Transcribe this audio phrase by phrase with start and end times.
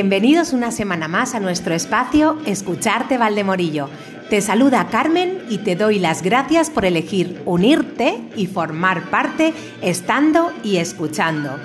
[0.00, 3.90] Bienvenidos una semana más a nuestro espacio Escucharte Valdemorillo.
[4.30, 10.52] Te saluda Carmen y te doy las gracias por elegir unirte y formar parte estando
[10.62, 11.58] y escuchando.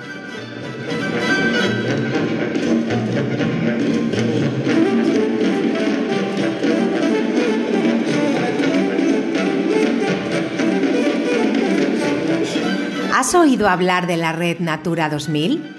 [13.14, 15.73] ¿Has oído hablar de la red Natura 2000?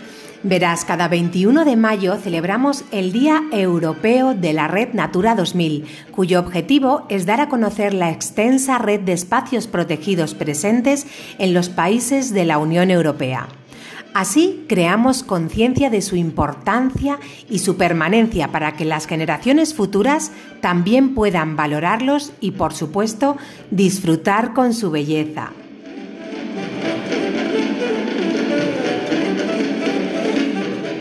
[0.47, 6.39] Verás, cada 21 de mayo celebramos el Día Europeo de la Red Natura 2000, cuyo
[6.39, 11.07] objetivo es dar a conocer la extensa red de espacios protegidos presentes
[11.39, 13.47] en los países de la Unión Europea.
[14.13, 17.17] Así creamos conciencia de su importancia
[17.49, 23.35] y su permanencia para que las generaciones futuras también puedan valorarlos y, por supuesto,
[23.71, 25.53] disfrutar con su belleza.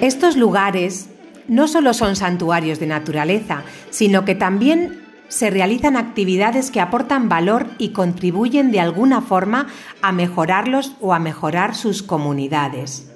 [0.05, 1.09] Estos lugares
[1.49, 7.69] no solo son santuarios de naturaleza, sino que también se realizan actividades que aportan valor
[7.79, 9.69] y contribuyen de alguna forma
[10.03, 13.11] a mejorarlos o a mejorar sus comunidades.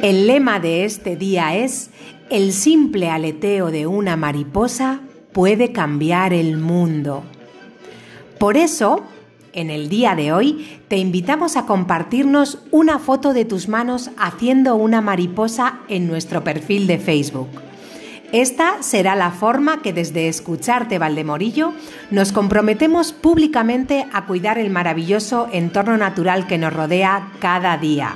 [0.00, 1.90] El lema de este día es,
[2.30, 5.00] el simple aleteo de una mariposa
[5.32, 7.24] puede cambiar el mundo.
[8.38, 9.04] Por eso,
[9.52, 14.76] en el día de hoy te invitamos a compartirnos una foto de tus manos haciendo
[14.76, 17.48] una mariposa en nuestro perfil de Facebook.
[18.32, 21.72] Esta será la forma que desde Escucharte Valdemorillo
[22.12, 28.14] nos comprometemos públicamente a cuidar el maravilloso entorno natural que nos rodea cada día.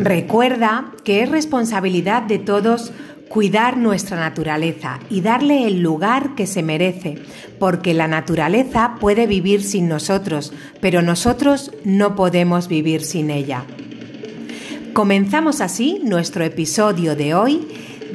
[0.00, 2.92] Recuerda que es responsabilidad de todos
[3.32, 7.16] cuidar nuestra naturaleza y darle el lugar que se merece,
[7.58, 13.64] porque la naturaleza puede vivir sin nosotros, pero nosotros no podemos vivir sin ella.
[14.92, 17.66] Comenzamos así nuestro episodio de hoy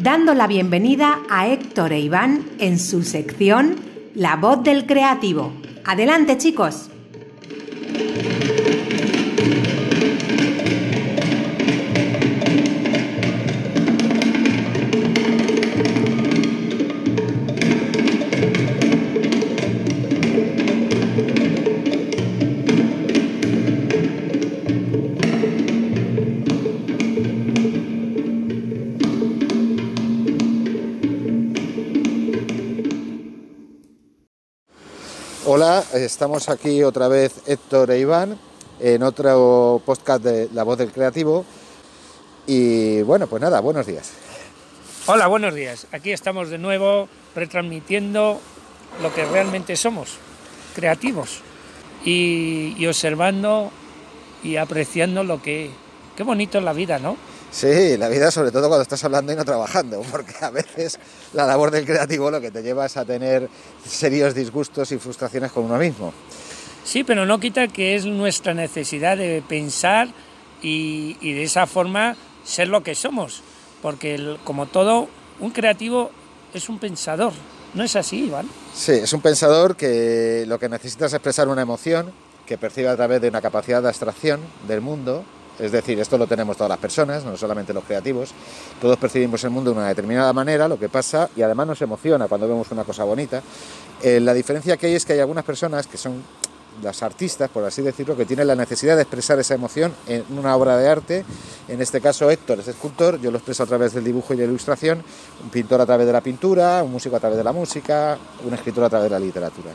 [0.03, 3.75] dando la bienvenida a Héctor e Iván en su sección
[4.13, 5.51] La voz del creativo.
[5.83, 6.91] Adelante chicos.
[36.03, 38.37] Estamos aquí otra vez Héctor e Iván
[38.79, 41.45] en otro podcast de La Voz del Creativo.
[42.45, 44.11] Y bueno, pues nada, buenos días.
[45.07, 45.87] Hola, buenos días.
[45.91, 48.39] Aquí estamos de nuevo retransmitiendo
[49.01, 50.17] lo que realmente somos,
[50.75, 51.41] creativos,
[52.03, 53.71] y, y observando
[54.43, 55.71] y apreciando lo que...
[56.15, 57.15] Qué bonito es la vida, ¿no?
[57.51, 60.99] Sí, la vida sobre todo cuando estás hablando y no trabajando, porque a veces
[61.33, 63.49] la labor del creativo lo que te lleva es a tener
[63.85, 66.13] serios disgustos y frustraciones con uno mismo.
[66.83, 70.07] Sí, pero no quita que es nuestra necesidad de pensar
[70.61, 72.15] y, de esa forma
[72.45, 73.41] ser lo que somos,
[73.81, 75.09] porque como todo,
[75.39, 76.11] un creativo
[76.53, 77.33] es un pensador,
[77.73, 78.47] ¿no es así, Iván?
[78.73, 82.11] Sí, es un pensador que lo que necesita es expresar una emoción
[82.45, 85.25] que percibe a través de una capacidad de abstracción del mundo
[85.59, 88.31] es decir, esto lo tenemos todas las personas, no solamente los creativos.
[88.79, 92.27] Todos percibimos el mundo de una determinada manera, lo que pasa, y además nos emociona
[92.27, 93.41] cuando vemos una cosa bonita.
[94.01, 96.23] Eh, la diferencia que hay es que hay algunas personas que son
[96.83, 100.55] las artistas, por así decirlo, que tienen la necesidad de expresar esa emoción en una
[100.55, 101.25] obra de arte.
[101.67, 104.43] En este caso, Héctor es escultor, yo lo expreso a través del dibujo y la
[104.43, 105.03] ilustración,
[105.43, 108.53] un pintor a través de la pintura, un músico a través de la música, un
[108.53, 109.71] escritor a través de la literatura.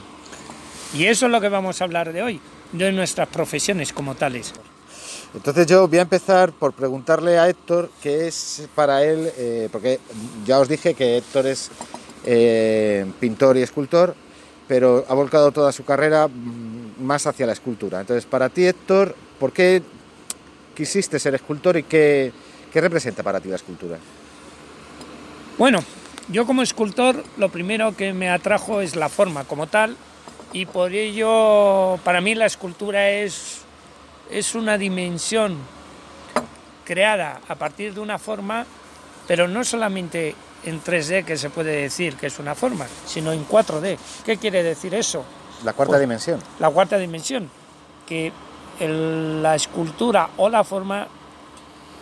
[0.95, 2.41] Y eso es lo que vamos a hablar de hoy,
[2.73, 4.53] de nuestras profesiones como tales.
[5.35, 9.99] Entonces yo voy a empezar por preguntarle a Héctor qué es para él, eh, porque
[10.45, 11.71] ya os dije que Héctor es
[12.25, 14.15] eh, pintor y escultor,
[14.69, 18.01] pero ha volcado toda su carrera mm, más hacia la escultura.
[18.01, 19.83] Entonces para ti Héctor, ¿por qué
[20.77, 22.31] quisiste ser escultor y qué,
[22.71, 23.97] qué representa para ti la escultura?
[25.57, 25.83] Bueno,
[26.29, 29.97] yo como escultor lo primero que me atrajo es la forma como tal
[30.53, 33.63] y por ello para mí la escultura es
[34.33, 35.57] es una dimensión
[36.85, 38.65] creada a partir de una forma,
[39.27, 40.35] pero no solamente
[40.65, 43.99] en 3D que se puede decir que es una forma, sino en 4D.
[44.25, 45.25] ¿Qué quiere decir eso?
[45.65, 46.41] La cuarta pues, dimensión.
[46.59, 47.49] La cuarta dimensión,
[48.07, 48.33] que
[48.81, 51.07] la escultura o la forma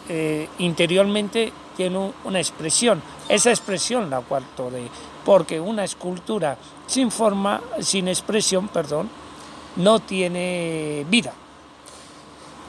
[0.09, 3.03] eh, interiormente tiene una expresión.
[3.29, 4.89] Esa expresión la cuarto de,
[5.25, 6.57] porque una escultura
[6.87, 9.11] sin forma, sin expresión, perdón,
[9.77, 11.33] no tiene vida.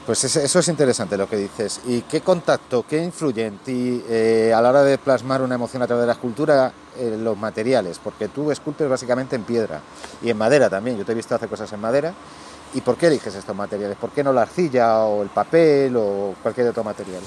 [0.04, 1.80] Pues eso es interesante lo que dices.
[1.86, 5.80] ¿Y qué contacto, qué influye en ti eh, a la hora de plasmar una emoción
[5.80, 8.00] a través de la escultura eh, los materiales?
[8.02, 9.80] Porque tú esculpes básicamente en piedra
[10.20, 10.98] y en madera también.
[10.98, 12.12] Yo te he visto hacer cosas en madera.
[12.74, 13.96] ¿Y por qué eliges estos materiales?
[13.96, 17.22] ¿Por qué no la arcilla o el papel o cualquier otro material?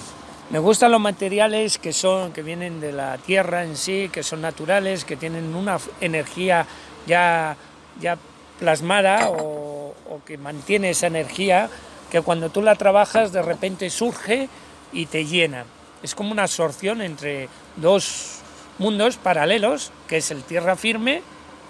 [0.50, 4.42] Me gustan los materiales que son que vienen de la tierra en sí, que son
[4.42, 6.66] naturales, que tienen una energía
[7.08, 7.56] ya,
[8.02, 8.18] ya
[8.60, 11.70] plasmada o, o que mantiene esa energía
[12.10, 14.50] que cuando tú la trabajas de repente surge
[14.92, 15.66] y te llena.
[16.04, 18.40] Es como una absorción entre dos
[18.78, 21.22] mundos paralelos, que es el tierra firme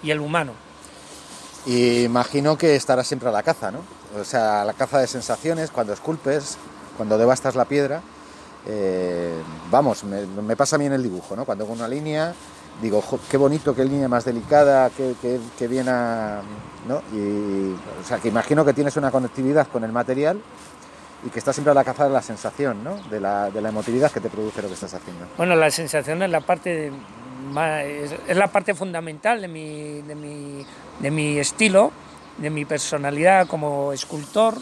[0.02, 0.52] y el humano.
[1.66, 3.80] Imagino que estarás siempre a la caza, ¿no?
[4.18, 6.58] O sea, a la caza de sensaciones, cuando esculpes,
[6.96, 8.02] cuando devastas la piedra.
[8.68, 9.32] Eh,
[9.70, 11.44] vamos, me, pasa a mí en el dibujo, ¿no?
[11.44, 12.34] Cuando hago una línea,
[12.80, 16.40] digo, qué bonito, qué línea más delicada, qué, qué, qué bien a,
[16.86, 17.02] ¿no?
[17.12, 20.40] Y, o sea, que imagino que tienes una conectividad con el material
[21.24, 22.96] y que estás siempre a la caza de la sensación, ¿no?
[23.10, 25.26] De la, de la emotividad que te produce lo que estás haciendo.
[25.36, 26.92] Bueno, la sensación es la parte
[27.54, 30.66] es, la parte fundamental de mi, de, mi,
[31.00, 31.92] de mi estilo,
[32.38, 34.54] de mi personalidad como escultor,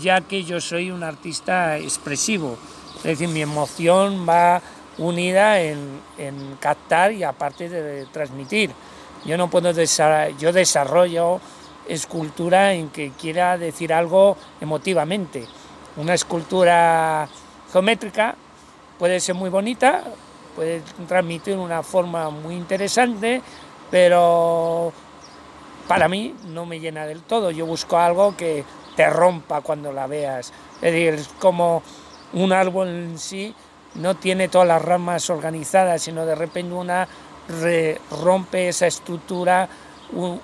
[0.00, 2.56] ya que yo soy un artista expresivo.
[2.98, 4.60] Es decir, mi emoción va
[5.00, 6.00] unida en,
[6.60, 8.70] captar y aparte de transmitir.
[9.24, 11.40] Yo no puedo yo desarrollo
[11.88, 15.46] escultura en que quiera decir algo emotivamente.
[15.96, 17.28] Una escultura
[17.72, 18.36] geométrica
[18.98, 20.04] puede ser muy bonita,
[20.54, 23.42] puede transmitir una forma muy interesante,
[23.90, 24.92] pero
[25.88, 27.50] para mí no me llena del todo.
[27.50, 28.64] Yo busco algo que
[28.94, 30.52] te rompa cuando la veas.
[30.76, 31.82] Es decir, es como
[32.32, 33.54] un árbol en sí
[33.94, 37.08] no tiene todas las ramas organizadas, sino de repente una
[38.22, 39.68] rompe esa estructura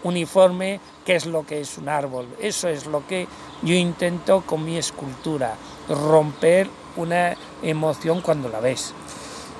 [0.02, 2.26] uniforme que es lo que es un árbol.
[2.40, 3.28] Eso es lo que
[3.62, 5.54] yo intento con mi escultura,
[5.88, 8.92] romper una emoción cuando la ves.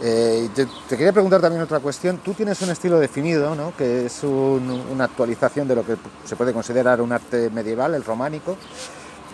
[0.03, 2.19] Eh, te, quería preguntar también otra cuestión.
[2.19, 3.75] Tú tienes un estilo definido, ¿no?
[3.77, 8.57] que es una actualización de lo que se puede considerar un arte medieval, el románico,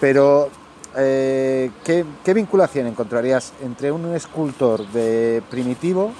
[0.00, 0.50] pero
[0.96, 6.12] eh, ¿qué, vinculación encontrarías entre un escultor de primitivo,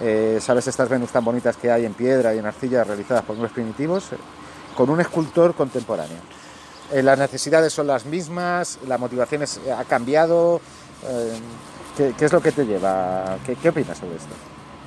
[0.00, 3.34] eh, sabes estas Venus tan bonitas que hay en piedra y en arcilla realizadas por
[3.34, 4.10] hombres primitivos,
[4.76, 6.18] con un escultor contemporáneo?
[6.92, 9.42] las necesidades son las mismas, la motivación
[9.74, 10.60] ha cambiado.
[11.96, 13.38] ¿Qué, es lo que te lleva?
[13.46, 14.34] ¿Qué, qué opinas sobre esto?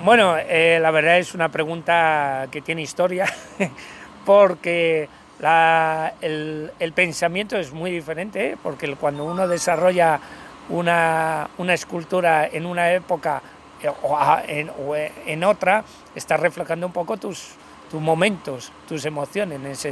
[0.03, 3.25] Bueno, eh, la verdad es una pregunta que tiene historia,
[4.25, 5.07] porque
[5.39, 8.57] el, pensamiento es muy diferente, ¿eh?
[8.61, 10.19] porque cuando uno desarrolla
[10.69, 13.41] una, escultura en una época
[13.81, 15.83] eh, o, en, otra,
[16.15, 17.49] está reflejando un poco tus,
[17.91, 19.85] tus momentos, tus emociones.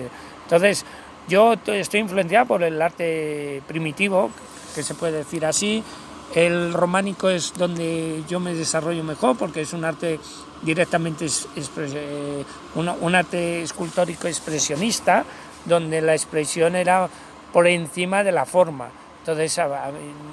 [0.44, 0.86] Entonces,
[1.28, 4.30] yo estoy influenciado por el arte primitivo,
[4.76, 5.84] que se puede decir así,
[6.34, 10.20] el románico es donde yo me desarrollo mejor porque es un arte
[10.64, 12.44] directamente eh,
[12.76, 15.26] un, arte escultórico expresionista
[15.66, 17.08] donde la expresión era
[17.52, 18.90] por encima de la forma.
[19.20, 19.58] Entonces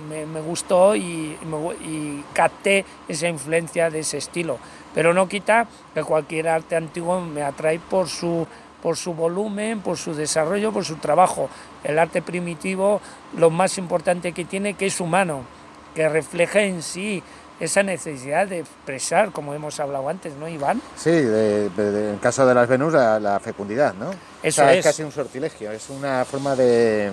[0.09, 1.37] me, gustó y,
[1.85, 4.59] y, capté esa influencia de ese estilo.
[4.95, 8.49] Pero no quita que cualquier arte antiguo me atrae por su,
[8.83, 11.49] por su volumen, por su desarrollo, por su trabajo.
[11.85, 13.01] El arte primitivo,
[13.37, 15.45] lo más importante que tiene, que es humano
[15.95, 17.23] que refleja en sí
[17.61, 20.81] esa necesidad de expresar, como hemos hablado antes, ¿no, Iván?
[20.97, 24.11] Sí, en el caso de las Venus, la, fecundidad, ¿no?
[24.43, 24.83] Eso es.
[24.85, 27.13] casi un sortilegio, es una forma de,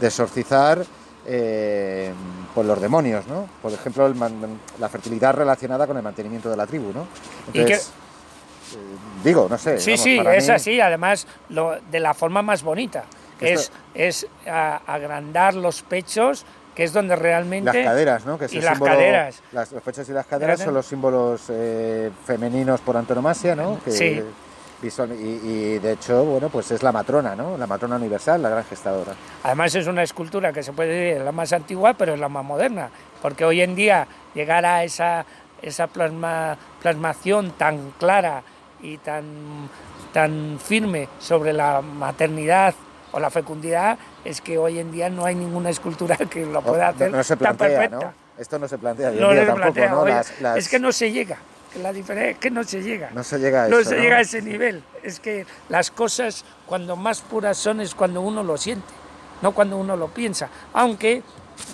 [0.00, 0.84] exorcizar
[1.26, 2.12] eh,
[2.54, 3.48] por los demonios, ¿no?
[3.60, 4.12] Por ejemplo,
[4.78, 7.06] la fertilidad relacionada con el mantenimiento de la tribu, ¿no?
[7.48, 7.90] Entonces,
[8.72, 8.76] eh,
[9.24, 9.80] digo, no sé.
[9.80, 13.04] Sí, sí, es así, además lo, de la forma más bonita,
[13.40, 17.72] que es, es agrandar los pechos que es donde realmente...
[17.72, 18.38] Las caderas, ¿no?
[18.38, 19.42] Que y las caderas.
[19.52, 23.78] Las, los pechos y las caderas son los símbolos eh, femeninos por antonomasia, ¿no?
[23.86, 24.22] sí.
[24.82, 27.58] Y, de hecho, bueno, pues es la matrona, ¿no?
[27.58, 29.12] La matrona universal, la gran gestadora.
[29.42, 32.44] Además es una escultura que se puede decir la más antigua, pero es la más
[32.44, 32.88] moderna,
[33.20, 35.26] porque hoy en día llegar a esa,
[35.60, 38.42] esa plasma, plasmación tan clara
[38.82, 39.68] y tan,
[40.14, 42.74] tan firme sobre la maternidad
[43.12, 46.88] o la fecundidad es que hoy en día no hay ninguna escultura que lo pueda
[46.88, 48.12] hacer no, se tan perfecta.
[48.38, 49.80] Esto no se plantea, no se tampoco,
[50.40, 50.56] ¿no?
[50.56, 51.36] Es que no se llega,
[51.82, 53.10] la diferencia es que no se llega.
[53.12, 54.82] No se llega a No se llega a ese nivel.
[55.02, 58.88] Es que las cosas cuando más puras son es cuando uno lo siente,
[59.42, 60.48] no cuando uno lo piensa.
[60.72, 61.22] Aunque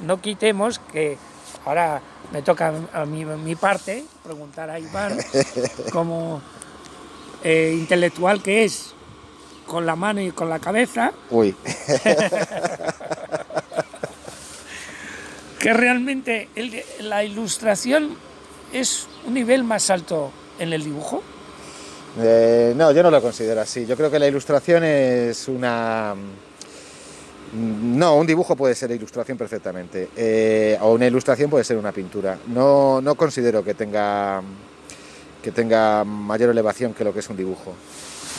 [0.03, 1.17] no quitemos que
[1.65, 2.03] ahora
[2.33, 5.17] me toca a mí mi parte preguntar a Iván
[5.93, 6.43] como
[7.43, 8.96] eh, intelectual que es
[9.67, 11.13] con la mano y con la cabeza.
[11.31, 11.55] Uy.
[15.59, 16.49] que realmente
[17.01, 18.17] la ilustración
[18.73, 21.23] es un nivel más alto en el dibujo.
[22.19, 23.85] Eh, no, yo no lo considero así.
[23.87, 26.15] Yo creo que la ilustración es una...
[27.53, 30.11] No, un dibujo puede ser ilustración perfectamente.
[30.17, 32.39] Eh, o una ilustración puede ser una pintura.
[32.49, 34.43] No, no considero que tenga,
[35.43, 37.75] que tenga mayor elevación que lo que es un dibujo.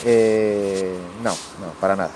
[0.04, 2.10] Eh, no, no, para nada.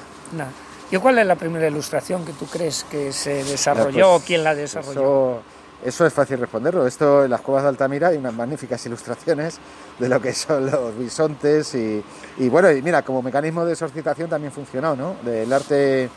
[0.91, 4.13] ¿Y cuál es la primera ilustración que tú crees que se desarrolló?
[4.13, 5.41] Pues, ¿Quién la desarrolló?
[5.83, 6.87] Eso, es fácil responderlo.
[6.87, 9.59] Esto en las cuevas de Altamira hay unas magníficas ilustraciones
[9.99, 12.03] de lo que son los bisontes y,
[12.49, 15.17] bueno, y mira, como mecanismo de exorcitación también funcionó, ¿no?
[15.25, 16.11] Del arte,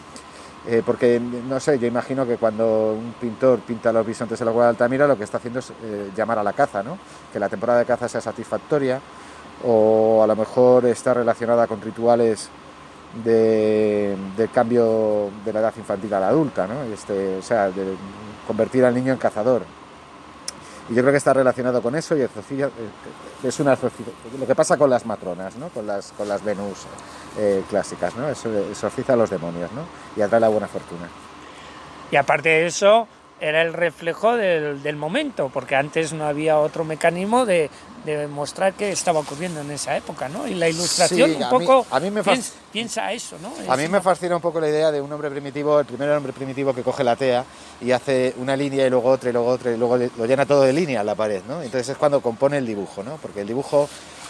[0.68, 4.52] eh, porque no sé, yo imagino que cuando un pintor pinta los bisontes en la
[4.52, 6.98] cueva de Altamira lo que está haciendo es eh, llamar a la caza, ¿no?
[7.32, 9.00] Que la temporada de caza sea satisfactoria
[9.66, 12.50] o a lo mejor está relacionada con rituales
[13.24, 14.16] de,
[14.54, 16.84] cambio de la edad infantil a la adulta, ¿no?
[16.84, 17.72] este, o sea,
[18.46, 19.64] convertir al niño en cazador.
[20.88, 22.30] Y yo creo que está relacionado con eso y eh,
[23.44, 23.76] es una
[24.40, 25.70] lo que pasa con las matronas, ¿no?
[25.70, 26.86] con, las, con las Venus
[27.40, 28.30] eh, clásicas, ¿no?
[28.30, 29.82] eso exorciza a los demonios ¿no?
[30.16, 31.10] y atrae la buena fortuna.
[32.12, 33.08] Y aparte de eso,
[33.40, 37.70] era el reflejo del, del, momento, porque antes no había otro mecanismo de,
[38.06, 40.48] de, demostrar qué estaba ocurriendo en esa época, ¿no?
[40.48, 42.22] Y la ilustración un poco a mí, me
[42.72, 43.52] piensa, eso, ¿no?
[43.72, 46.32] a mí me fascina un poco la idea de un hombre primitivo, el primer hombre
[46.32, 47.44] primitivo que coge la tea
[47.82, 50.62] y hace una línea y luego otra y luego otra y luego lo llena todo
[50.62, 51.62] de línea la pared, ¿no?
[51.62, 53.18] Entonces es cuando compone el dibujo, ¿no?
[53.18, 53.90] Porque el dibujo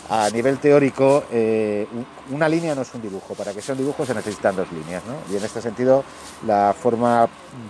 [0.09, 1.87] a nivel teórico, eh,
[2.31, 3.33] una línea no es un dibujo.
[3.33, 5.03] Para que sea un dibujo se necesitan dos líneas.
[5.05, 5.33] ¿no?
[5.33, 6.03] Y en este sentido,
[6.45, 7.27] la forma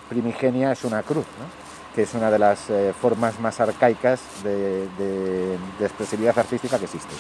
[0.10, 1.66] primigenia es una cruz, ¿no?
[1.96, 7.14] que es una de las eh, formas más arcaicas de, expresividad artística que existe.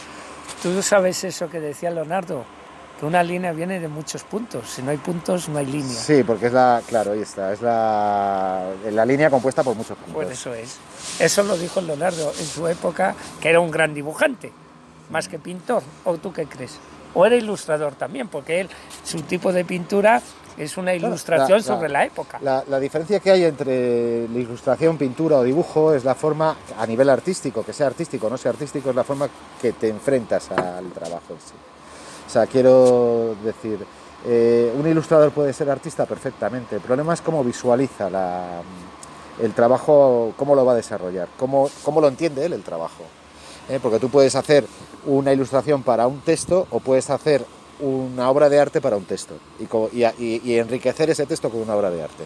[0.61, 2.43] Tú sabes eso que decía Leonardo,
[2.99, 4.69] que una línea viene de muchos puntos.
[4.69, 5.95] Si no hay puntos, no hay línea.
[5.95, 10.13] Sí, porque es la, claro, ahí está, es la, la línea compuesta por muchos puntos.
[10.13, 10.77] Pues eso es.
[11.19, 14.51] Eso lo dijo Leonardo en su época, que era un gran dibujante
[15.09, 15.83] más que pintor.
[16.03, 16.77] ¿O tú qué crees?
[17.13, 18.69] O era ilustrador también, porque él,
[19.03, 20.21] su tipo de pintura
[20.57, 22.39] es una ilustración sobre la época.
[22.41, 27.09] La, diferencia que hay entre la ilustración, pintura o dibujo es la forma, a nivel
[27.09, 29.29] artístico, que sea artístico o no sea artístico, es la forma
[29.61, 31.53] que te enfrentas al trabajo en sí.
[32.25, 33.79] O sea, quiero decir,
[34.25, 38.09] eh, un ilustrador puede ser artista perfectamente, el problema es cómo visualiza
[39.41, 43.03] el trabajo, cómo lo va a desarrollar, cómo, cómo lo entiende él el trabajo.
[43.69, 43.79] ¿eh?
[43.81, 44.65] porque tú puedes hacer
[45.05, 47.45] una ilustración para un texto o puedes hacer
[47.79, 52.03] una obra de arte para un texto y, enriquecer ese texto con una obra de
[52.03, 52.23] arte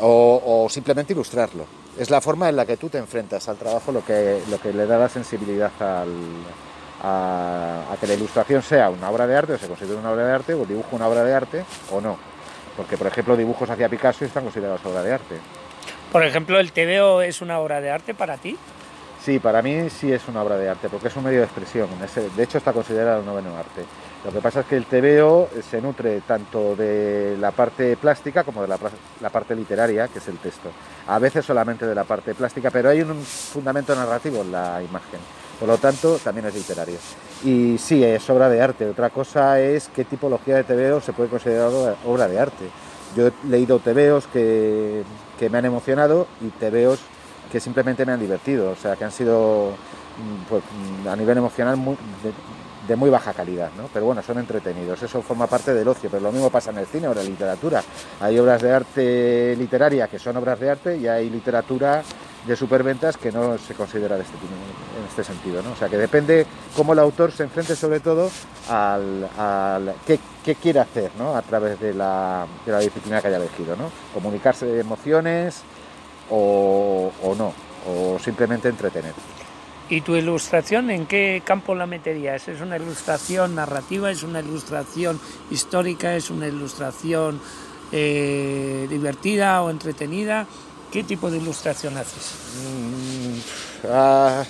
[0.00, 1.66] o, simplemente ilustrarlo.
[1.98, 4.72] Es la forma en la que tú te enfrentas al trabajo lo que, lo que
[4.72, 6.04] le da la sensibilidad a,
[8.00, 10.54] que la ilustración sea una obra de arte o se considere una obra de arte
[10.54, 12.16] o dibujo una obra de arte o no.
[12.76, 15.36] Porque, por ejemplo, dibujos hacia Picasso están considerados obra de arte.
[16.10, 18.56] Por ejemplo, ¿el TVO es una obra de arte para ti?
[19.24, 21.88] Sí, para mí sí es una obra de arte, porque es un medio de expresión.
[22.36, 23.84] De hecho, está considerado un noveno arte.
[24.24, 28.62] Lo que pasa es que el TVO se nutre tanto de la parte plástica como
[28.62, 30.70] de la, parte literaria, que es el texto.
[31.06, 35.20] A veces solamente de la parte plástica, pero hay un fundamento narrativo en la imagen.
[35.60, 36.98] Por lo tanto, también es literario.
[37.44, 38.88] Y sí, es obra de arte.
[38.88, 41.70] Otra cosa es qué tipología de TVO se puede considerar
[42.04, 42.64] obra de arte.
[43.14, 45.04] Yo he leído TVOs que,
[45.38, 46.98] que me han emocionado y TVOs
[47.52, 49.72] que simplemente me han divertido, o sea, que han sido
[50.16, 50.62] mm, pues,
[51.04, 51.78] mm, a nivel emocional
[52.88, 53.88] de, muy baja calidad, ¿no?
[53.92, 56.86] Pero bueno, son entretenidos, eso forma parte del ocio, pero lo mismo pasa en el
[56.86, 57.82] cine o en la literatura.
[58.20, 62.02] Hay obras de arte literaria que son obras de arte y hay literatura
[62.46, 65.72] de superventas que no se considera de este, en este sentido, ¿no?
[65.72, 68.30] O sea, que depende cómo el autor se enfrente sobre todo
[68.68, 71.36] al, al qué, qué, quiere hacer, ¿no?
[71.36, 73.90] A través de la, de la disciplina que haya elegido, ¿no?
[74.12, 75.62] Comunicarse emociones,
[76.32, 77.52] o, no,
[77.86, 79.12] o simplemente entretener.
[79.88, 82.48] ¿Y tu ilustración en qué campo la meterías?
[82.48, 84.10] ¿Es una ilustración narrativa?
[84.10, 85.20] ¿Es una ilustración
[85.50, 86.16] histórica?
[86.16, 87.40] ¿Es una ilustración
[87.90, 90.46] eh, divertida o entretenida?
[90.90, 92.34] ¿Qué tipo de ilustración haces?
[92.62, 94.44] Mm, ah,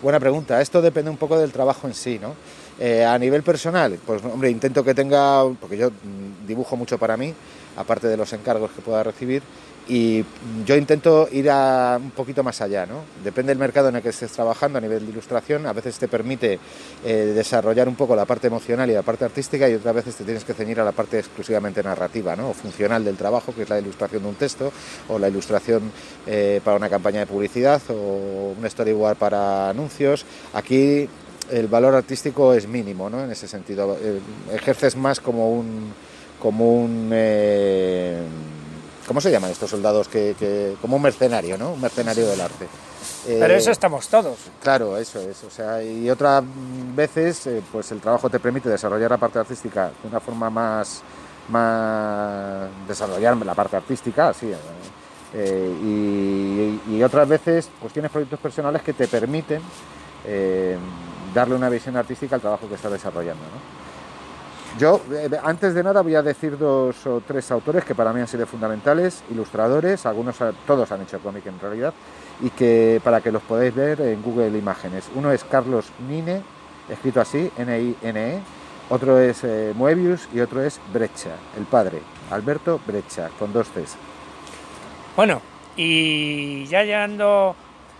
[0.00, 0.60] buena pregunta.
[0.62, 2.34] Esto depende un poco del trabajo en sí, ¿no?
[2.78, 7.16] Eh, a nivel personal, pues hombre, intento que tenga, porque yo mm, dibujo mucho para
[7.16, 7.32] mí,
[7.76, 9.42] aparte de los encargos que pueda recibir,
[9.86, 10.24] y
[10.64, 13.04] yo intento ir a un poquito más allá, ¿no?
[13.22, 16.08] Depende del mercado en el que estés trabajando a nivel de ilustración, a veces te
[16.08, 16.58] permite
[17.04, 20.24] eh, desarrollar un poco la parte emocional y la parte artística y otras veces te
[20.24, 22.50] tienes que ceñir a la parte exclusivamente narrativa, ¿no?
[22.50, 24.72] O funcional del trabajo, que es la ilustración de un texto
[25.08, 25.90] o la ilustración
[26.26, 30.24] eh, para una campaña de publicidad o un storyboard para anuncios.
[30.54, 31.06] Aquí
[31.50, 33.22] el valor artístico es mínimo, ¿no?
[33.22, 34.18] En ese sentido, eh,
[34.54, 35.92] ejerces más como un
[36.40, 37.10] como un
[39.06, 41.72] ¿Cómo se llaman estos soldados que, como un mercenario, ¿no?
[41.72, 42.66] Un mercenario del arte.
[43.26, 44.38] Pero eso eh, estamos todos.
[44.62, 45.44] Claro, eso es.
[45.44, 46.42] O sea, y otras
[46.94, 51.02] veces, eh, pues el trabajo te permite desarrollar la parte artística de una forma más,
[51.48, 54.50] más desarrollar la parte artística, así.
[55.34, 59.60] Eh, y, otras veces, pues tienes proyectos personales que te permiten
[61.34, 63.83] darle una visión artística al trabajo que estás desarrollando, ¿no?
[64.78, 68.20] Yo, eh, antes de nada, voy a decir dos o tres autores que para mí
[68.20, 71.94] han sido fundamentales, ilustradores, algunos, todos han hecho cómic en realidad,
[72.40, 75.08] y que para que los podáis ver en Google Imágenes.
[75.14, 76.42] Uno es Carlos Nine,
[76.88, 78.40] escrito así, N-I-N-E,
[78.90, 82.00] otro es eh, Moebius y otro es Brecha, el padre,
[82.30, 83.96] Alberto Brecha, con dos Cs.
[85.14, 85.40] Bueno,
[85.76, 87.54] y ya llegando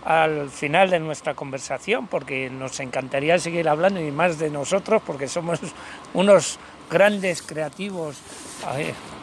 [0.05, 5.27] al final de nuestra conversación, porque nos encantaría seguir hablando y más de nosotros, porque
[5.27, 5.59] somos
[6.13, 6.59] unos
[6.89, 8.17] grandes creativos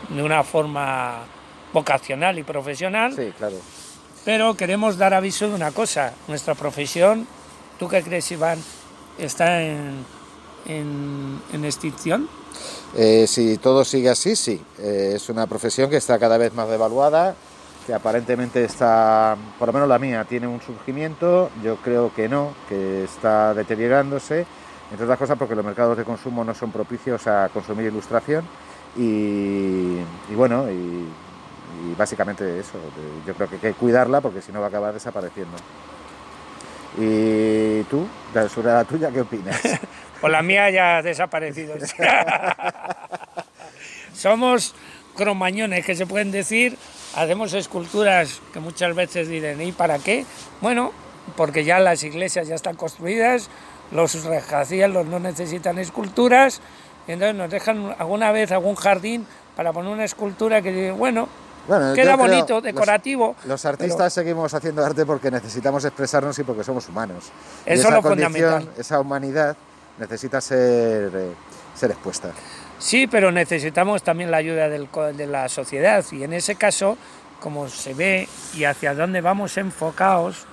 [0.09, 1.21] de una forma
[1.73, 3.15] vocacional y profesional.
[3.15, 3.57] Sí, claro.
[4.25, 7.27] Pero queremos dar aviso de una cosa, nuestra profesión,
[7.79, 8.59] ¿tú qué crees, Iván?
[9.19, 10.05] ¿Está en,
[10.67, 12.29] en, extinción?
[12.97, 14.61] Eh, si todo sigue así, sí.
[14.79, 17.37] Eh, es una profesión que está cada vez más devaluada
[17.87, 22.55] que aparentemente está, por lo menos la mía, tiene un surgimiento, yo creo que no,
[22.69, 24.47] que está deteriorándose,
[24.91, 28.45] entre otras cosas porque los mercados de consumo no son propicios a consumir ilustración
[28.97, 29.99] y,
[30.35, 31.09] bueno, y,
[31.97, 32.79] básicamente eso,
[33.27, 35.57] yo creo que hay que cuidarla porque si no va a acabar desapareciendo.
[36.99, 38.07] ¿Y tú,
[38.55, 39.61] sobre la tuya, qué opinas?
[40.21, 41.75] pues la mía ya ha desaparecido.
[44.15, 44.75] Somos
[45.17, 46.77] cromañones que se pueden decir
[47.15, 50.25] hacemos esculturas que muchas veces dicen, ¿y para qué?
[50.61, 50.93] Bueno,
[51.37, 53.49] porque ya las iglesias ya están construidas,
[53.91, 56.61] los rascacielos no necesitan esculturas,
[57.07, 61.29] y entonces nos dejan alguna vez algún jardín para poner una escultura que, bueno,
[61.95, 63.37] queda bonito, decorativo.
[63.45, 67.31] Los, artistas seguimos haciendo arte porque necesitamos expresarnos y porque somos humanos.
[67.67, 68.69] Eso es lo fundamental.
[68.79, 69.57] Esa humanidad
[69.99, 71.33] necesita ser, eh,
[71.75, 72.33] ser expuesta.
[72.83, 76.99] Sí, pero necesitamos también la ayuda de la sociedad y en ese caso,
[77.39, 80.47] como se ve y hacia dónde vamos enfocados,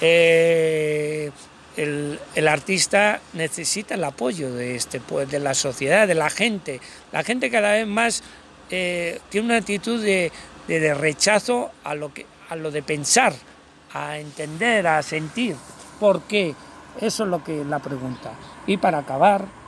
[0.00, 1.30] eh,
[1.76, 6.80] el, artista necesita el apoyo de, este, de la sociedad, de la gente.
[7.12, 8.22] La gente cada vez más
[8.70, 10.32] eh, tiene una actitud de,
[10.94, 13.34] rechazo a lo, que, a lo de pensar,
[13.92, 15.54] a entender, a sentir.
[16.00, 16.54] ¿Por qué?
[16.98, 18.32] Eso es lo que la pregunta.
[18.66, 19.59] Y para acabar,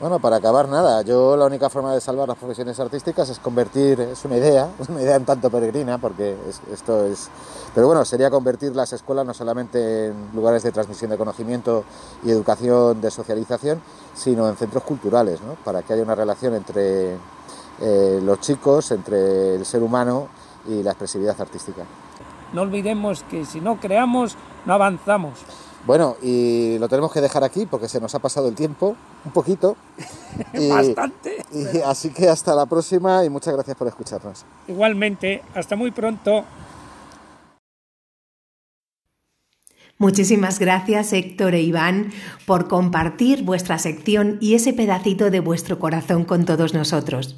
[0.00, 4.00] bueno, para acabar nada, yo la única forma de salvar las profesiones artísticas es convertir,
[4.00, 6.36] es una idea, es una idea en tanto peregrina, porque
[6.72, 7.30] esto es...
[7.74, 11.84] Pero bueno, sería convertir las escuelas no solamente en lugares de transmisión de conocimiento
[12.24, 13.80] y educación de socialización,
[14.14, 15.54] sino en centros culturales, ¿no?
[15.64, 17.14] para que haya una relación entre
[17.80, 20.28] eh, los chicos, entre el ser humano
[20.68, 21.82] y la expresividad artística.
[22.52, 25.40] No olvidemos que si no creamos, no avanzamos.
[25.86, 29.32] Bueno, y lo tenemos que dejar aquí porque se nos ha pasado el tiempo, un
[29.32, 29.76] poquito.
[30.70, 31.44] Bastante.
[31.52, 34.44] Y, así que hasta la próxima y muchas gracias por escucharnos.
[34.66, 36.44] Igualmente, hasta muy pronto.
[39.98, 42.10] Muchísimas gracias Héctor e Iván
[42.46, 47.36] por compartir vuestra sección y ese pedacito de vuestro corazón con todos nosotros.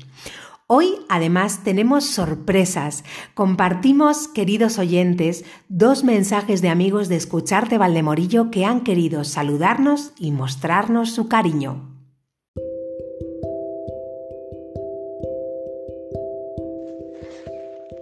[0.69, 3.05] Hoy además tenemos sorpresas.
[3.35, 10.33] Compartimos, queridos oyentes, dos mensajes de amigos de Escucharte Valdemorillo que han querido saludarnos y
[10.33, 11.89] mostrarnos su cariño.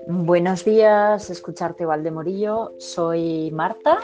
[0.09, 2.73] Buenos días, Escucharte Valdemorillo.
[2.79, 3.99] Soy Marta.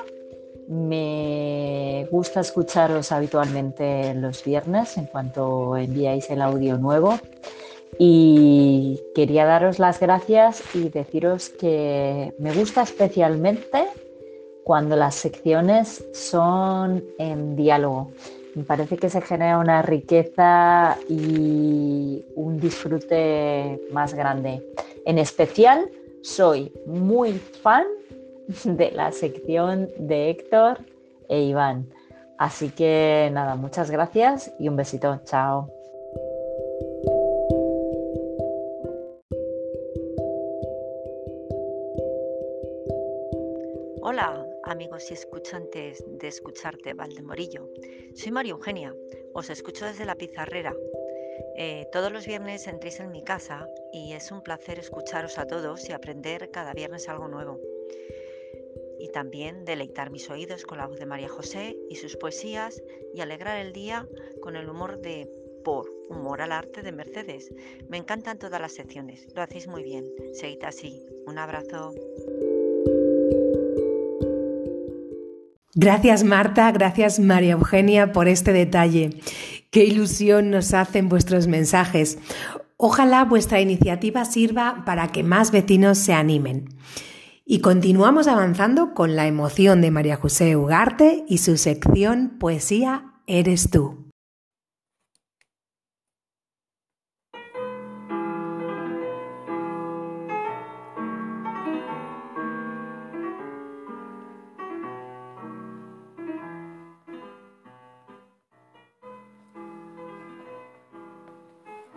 [0.68, 7.18] Me gusta escucharos habitualmente los viernes en cuanto enviáis el audio nuevo
[8.02, 13.88] y quería daros las gracias y deciros que me gusta especialmente
[14.64, 18.10] cuando las secciones son en diálogo.
[18.54, 24.62] Me parece que se genera una riqueza y un disfrute más grande.
[25.04, 25.90] En especial,
[26.22, 27.84] soy muy fan
[28.64, 30.78] de la sección de Héctor
[31.28, 31.86] e Iván.
[32.38, 35.20] Así que nada, muchas gracias y un besito.
[35.26, 35.79] Chao.
[44.80, 47.68] Amigos y escuchantes de Escucharte Valdemorillo.
[48.14, 48.96] Soy María Eugenia,
[49.34, 50.74] os escucho desde la pizarrera.
[51.54, 55.86] Eh, todos los viernes entréis en mi casa y es un placer escucharos a todos
[55.86, 57.60] y aprender cada viernes algo nuevo.
[58.98, 63.20] Y también deleitar mis oídos con la voz de María José y sus poesías y
[63.20, 64.08] alegrar el día
[64.40, 65.28] con el humor de
[65.62, 67.52] Por, humor al arte de Mercedes.
[67.86, 70.10] Me encantan todas las secciones, lo hacéis muy bien.
[70.32, 71.04] Seguid así.
[71.26, 71.92] Un abrazo.
[75.74, 79.20] Gracias Marta, gracias María Eugenia por este detalle.
[79.70, 82.18] Qué ilusión nos hacen vuestros mensajes.
[82.76, 86.70] Ojalá vuestra iniciativa sirva para que más vecinos se animen.
[87.44, 93.70] Y continuamos avanzando con la emoción de María José Ugarte y su sección Poesía Eres
[93.70, 93.99] tú.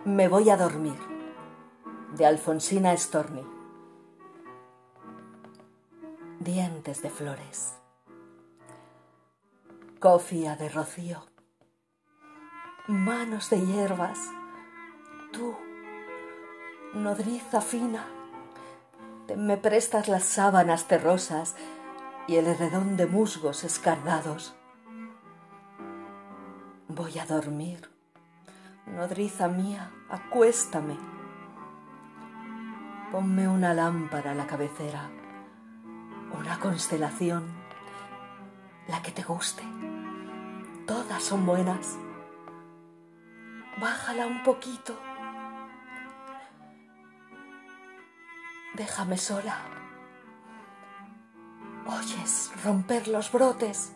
[0.06, 0.98] Me voy a dormir,
[2.14, 3.42] de Alfonsina Storni.
[6.40, 7.78] Dientes de flores,
[10.00, 11.24] cofia de rocío,
[12.86, 14.18] manos de hierbas,
[15.32, 15.54] tú,
[16.92, 18.04] nodriza fina,
[19.38, 21.56] me prestas las sábanas terrosas
[22.28, 24.54] y el redón de musgos escardados.
[26.88, 27.93] Voy a dormir
[28.86, 30.96] Nodriza mía, acuéstame.
[33.10, 35.10] Ponme una lámpara a la cabecera,
[36.38, 37.44] una constelación,
[38.88, 39.62] la que te guste.
[40.86, 41.96] Todas son buenas.
[43.80, 44.98] Bájala un poquito.
[48.74, 49.56] Déjame sola.
[51.86, 53.94] Oyes romper los brotes.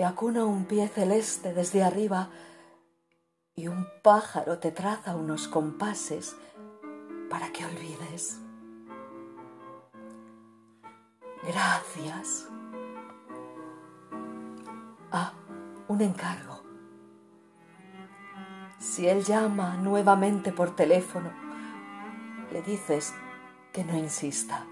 [0.00, 2.30] Te acuna un pie celeste desde arriba
[3.54, 6.38] y un pájaro te traza unos compases
[7.28, 8.40] para que olvides.
[11.46, 12.48] Gracias.
[15.12, 15.34] Ah,
[15.88, 16.62] un encargo.
[18.78, 21.30] Si él llama nuevamente por teléfono,
[22.50, 23.12] le dices
[23.70, 24.64] que no insista,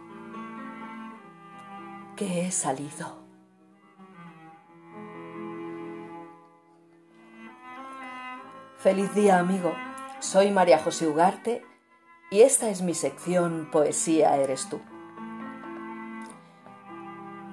[2.17, 3.28] que he salido.
[8.79, 9.75] Feliz día, amigo.
[10.21, 11.67] Soy María José Ugarte
[12.31, 14.81] y esta es mi sección Poesía eres tú.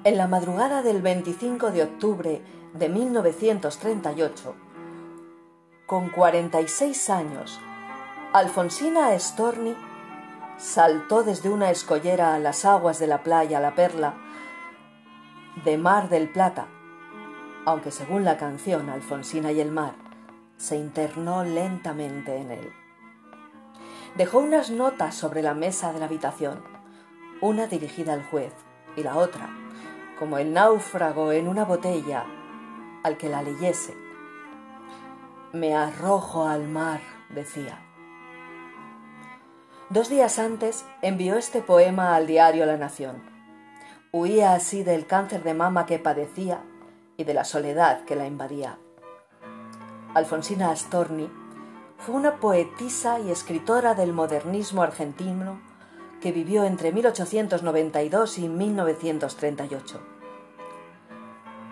[0.04, 2.42] En la madrugada del 25 de octubre
[2.74, 4.54] de 1938,
[5.86, 7.58] con 46 años,
[8.32, 9.74] Alfonsina Storni
[10.58, 14.14] saltó desde una escollera a las aguas de la playa La Perla
[15.64, 16.68] de Mar del Plata,
[17.64, 20.05] aunque según la canción Alfonsina y el mar,
[20.56, 22.72] se internó lentamente en él.
[24.16, 26.62] Dejó unas notas sobre la mesa de la habitación,
[27.40, 28.52] una dirigida al juez
[28.96, 29.50] y la otra,
[30.18, 32.24] como el náufrago en una botella,
[33.02, 33.94] al que la leyese.
[35.52, 37.78] Me arrojo al mar, decía.
[39.90, 43.22] Dos días antes envió este poema al diario La Nación.
[44.10, 46.60] Huía así del cáncer de mama que padecía
[47.16, 48.78] y de la soledad que la invadía.
[50.14, 51.30] Alfonsina Astorni,
[51.98, 55.60] fue una poetisa y escritora del modernismo argentino
[56.20, 60.00] que vivió entre 1892 y 1938.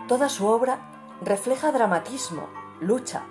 [0.09, 2.49] Toda su obra refleja dramatismo,
[2.81, 3.25] lucha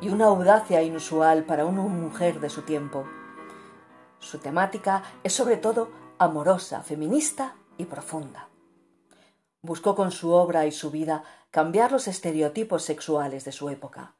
[0.00, 3.04] y una audacia inusual para una mujer de su tiempo.
[4.18, 8.48] Su temática es sobre todo amorosa, feminista y profunda.
[9.62, 14.14] Buscó con su obra y su vida cambiar los estereotipos sexuales de su época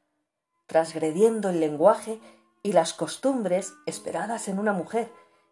[0.71, 2.21] transgrediendo el lenguaje
[2.63, 5.11] y las costumbres esperadas en una mujer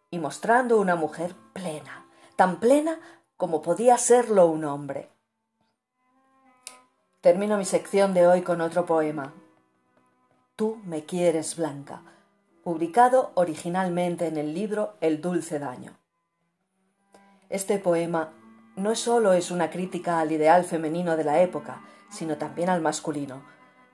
[0.10, 3.02] y mostrando una mujer plena, tan plena
[3.36, 5.10] como podía serlo un hombre.
[7.20, 9.34] Termino mi sección de hoy con otro poema.
[10.56, 12.02] Tú me quieres blanca,
[12.64, 15.98] publicado originalmente en el libro El dulce daño.
[17.50, 18.32] Este poema
[18.78, 23.44] no solo es una crítica al ideal femenino de la época, sino también al masculino.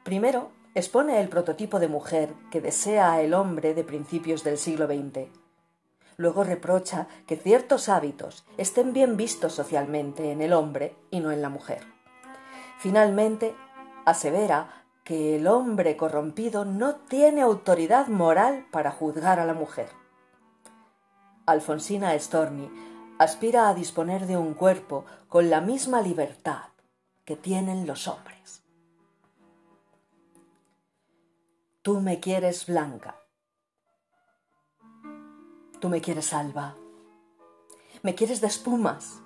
[0.04, 5.30] Primero, expone el prototipo de mujer que desea el hombre de principios del siglo XX.
[6.18, 11.42] Luego reprocha que ciertos hábitos estén bien vistos socialmente en el hombre y no en
[11.42, 11.82] la mujer.
[12.78, 13.56] Finalmente,
[14.06, 19.90] asevera que el hombre corrompido no tiene autoridad moral para juzgar a la mujer.
[21.46, 22.70] Alfonsina Storni
[23.18, 26.70] aspira a disponer de un cuerpo con la misma libertad
[27.24, 28.65] que tienen los hombres.
[31.86, 33.22] Tú me quieres blanca.
[35.80, 36.76] Tú me quieres alba.
[38.02, 39.22] Me quieres de espumas.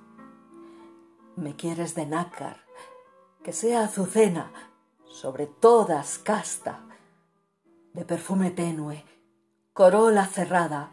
[1.38, 2.58] Me quieres de nácar,
[3.45, 4.52] que sea azucena,
[5.06, 6.82] sobre todas casta,
[7.93, 9.06] de perfume tenue,
[9.72, 10.91] corola cerrada.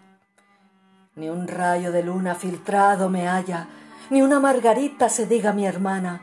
[1.16, 3.66] Ni un rayo de luna filtrado me halla,
[4.10, 6.22] ni una margarita se diga mi hermana.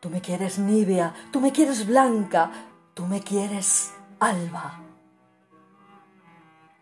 [0.00, 2.50] Tú me quieres nívea, tú me quieres blanca,
[2.94, 4.80] tú me quieres alba.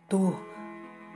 [0.08, 0.34] Tú,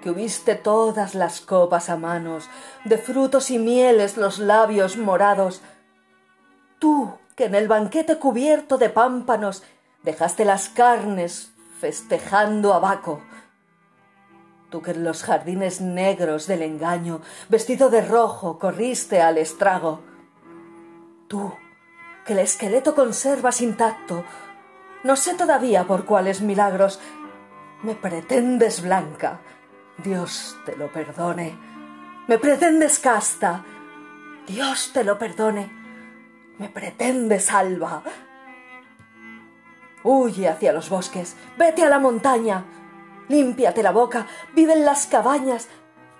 [0.02, 2.48] que hubiste todas las copas a manos,
[2.84, 5.62] de frutos y mieles los labios morados,
[6.78, 9.62] tú, que en el banquete cubierto de pámpanos
[10.02, 13.22] dejaste las carnes festejando a Baco,
[14.70, 20.00] tú que en los jardines negros del engaño, vestido de rojo, corriste al estrago,
[21.28, 21.52] tú,
[22.24, 24.24] que el esqueleto conservas intacto,
[25.02, 27.00] no sé todavía por cuáles milagros
[27.82, 29.40] me pretendes blanca.
[29.98, 31.56] Dios te lo perdone.
[32.28, 33.64] Me pretendes casta.
[34.46, 35.70] Dios te lo perdone.
[36.58, 38.02] Me pretendes alba.
[40.02, 42.64] Huye hacia los bosques, vete a la montaña,
[43.28, 45.68] límpiate la boca, vive en las cabañas,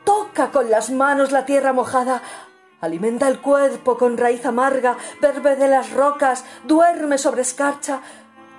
[0.05, 2.21] toca con las manos la tierra mojada,
[2.83, 8.03] alimenta el cuerpo con raíz amarga, verbe de las rocas, duerme sobre escarcha,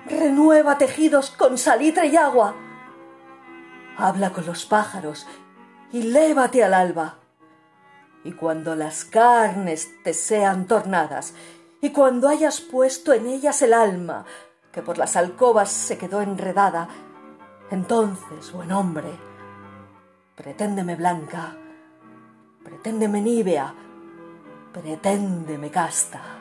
[0.06, 2.54] renueva tejidos con salitre y agua.
[3.96, 5.26] Habla con los pájaros
[5.92, 7.18] y lévate al alba.
[8.24, 11.34] Y cuando las carnes te sean tornadas,
[11.80, 14.24] y cuando hayas puesto en ellas el alma,
[14.70, 16.88] que por las alcobas se quedó enredada,
[17.70, 19.18] entonces, buen hombre,
[20.36, 21.56] preténdeme blanca,
[22.62, 23.74] preténdeme nívea,
[24.72, 26.31] preténdeme casta.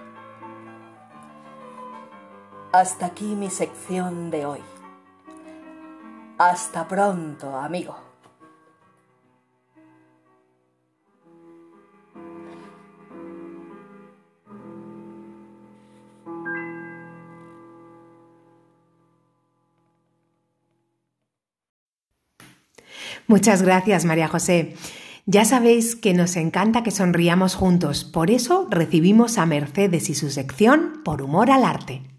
[2.74, 4.60] Hasta aquí mi sección de hoy.
[6.38, 7.98] Hasta pronto, amigo.
[23.28, 24.76] Muchas gracias, María José.
[25.26, 30.30] Ya sabéis que nos encanta que sonriamos juntos, por eso recibimos a Mercedes y su
[30.30, 32.11] sección por humor al arte.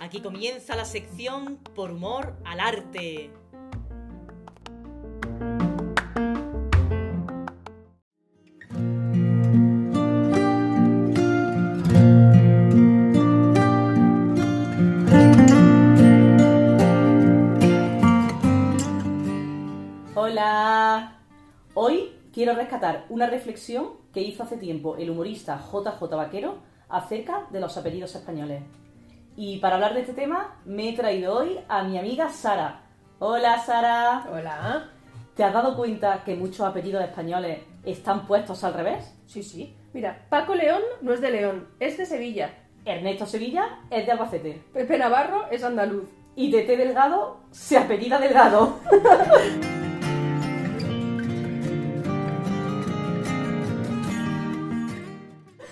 [0.00, 3.32] Aquí comienza la sección por humor al arte.
[20.14, 21.18] Hola.
[21.74, 27.58] Hoy quiero rescatar una reflexión que hizo hace tiempo el humorista JJ Vaquero acerca de
[27.58, 28.62] los apellidos españoles.
[29.40, 32.80] Y para hablar de este tema me he traído hoy a mi amiga Sara.
[33.20, 34.26] Hola Sara.
[34.32, 34.90] Hola.
[35.36, 39.16] ¿Te has dado cuenta que muchos apellidos españoles están puestos al revés?
[39.26, 39.76] Sí, sí.
[39.92, 42.50] Mira, Paco León no es de León, es de Sevilla.
[42.84, 44.60] Ernesto Sevilla es de Albacete.
[44.72, 46.08] Pepe Navarro es andaluz.
[46.34, 48.80] Y Tete Delgado se apellida Delgado.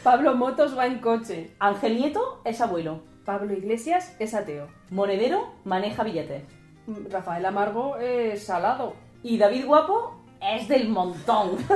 [0.05, 1.57] Pablo Motos va en coche.
[1.59, 3.16] Ángel Nieto es abuelo.
[3.27, 4.69] Pablo Iglesias es ateo.
[4.89, 6.45] Monedero maneja billetes.
[7.11, 8.95] Rafael Amargo es salado.
[9.25, 11.57] Y David Guapo es del montón.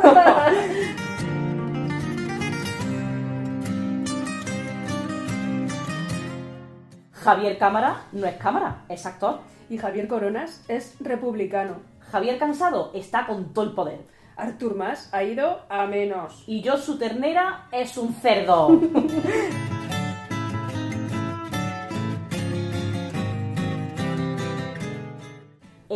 [7.12, 9.40] Javier Cámara no es cámara, es actor.
[9.68, 11.78] Y Javier Coronas es republicano.
[11.98, 14.06] Javier Cansado está con todo el poder.
[14.36, 16.44] Artur Mas ha ido a menos.
[16.46, 18.80] Y yo, su ternera, es un cerdo.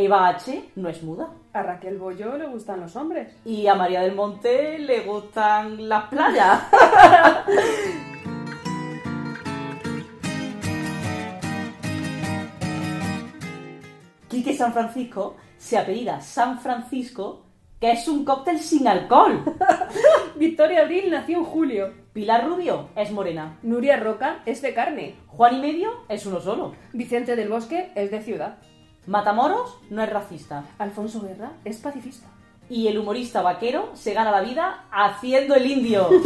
[0.04, 0.70] Eva H.
[0.76, 1.30] no es muda.
[1.54, 3.34] A Raquel Bollo le gustan los hombres.
[3.42, 6.62] Y a María del Monte le gustan las playas.
[14.28, 17.46] Quique San Francisco se apellida San Francisco,
[17.80, 19.42] que es un cóctel sin alcohol.
[20.36, 21.94] Victoria Abril nació en julio.
[22.12, 23.58] Pilar Rubio es morena.
[23.62, 25.14] Nuria Roca es de carne.
[25.28, 26.74] Juan y medio es uno solo.
[26.92, 28.58] Vicente del Bosque es de ciudad.
[29.06, 30.64] Matamoros no es racista.
[30.78, 32.26] Alfonso Guerra es pacifista.
[32.70, 36.08] Y el humorista vaquero se gana la vida haciendo el indio.